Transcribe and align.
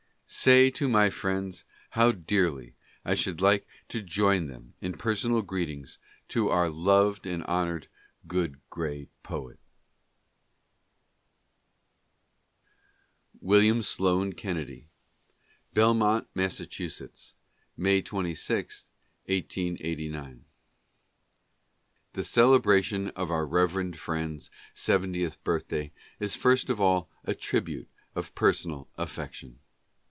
Say 0.33 0.69
to 0.71 0.87
my 0.87 1.09
friends 1.09 1.65
how 1.89 2.13
dearly 2.13 2.73
I 3.03 3.15
should 3.15 3.41
like 3.41 3.67
to 3.89 3.97
58 3.97 3.99
LETTERS. 4.03 4.13
join 4.15 4.47
them 4.47 4.73
in 4.79 4.93
personal 4.93 5.41
greetings 5.41 5.97
to 6.29 6.47
our 6.47 6.69
loved 6.69 7.27
and 7.27 7.43
honored 7.43 7.89
Good 8.25 8.57
Gray 8.69 9.09
Poet. 9.23 9.59
William 13.41 13.81
Sloane 13.81 14.31
Kennedy: 14.31 14.87
Belmont, 15.73 16.29
Mass., 16.33 16.61
May 17.75 18.01
26, 18.01 18.85
1889. 19.25 20.45
The 22.13 22.23
celebration 22.23 23.09
of 23.09 23.29
our 23.31 23.45
revered 23.45 23.97
friend's 23.97 24.49
seventieth 24.73 25.43
birthday 25.43 25.91
is 26.21 26.35
first 26.37 26.69
of 26.69 26.79
all 26.79 27.09
a 27.25 27.35
tribute 27.35 27.89
of 28.15 28.33
personal 28.33 28.87
affection. 28.97 29.59